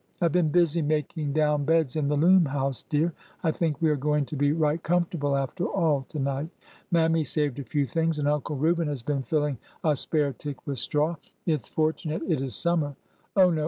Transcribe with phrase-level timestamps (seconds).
[0.21, 3.13] "I 've been busy making down beds in the loom house, dear.
[3.43, 6.49] I think we are going to be right comfortable, after all, to night.
[6.89, 10.79] Mammy saved a fev/ things and Uncle Reuben has been filling a spare tick with
[10.79, 11.17] straw.
[11.45, 12.95] It 's for tunate it is summer.
[13.35, 13.59] Oh, no!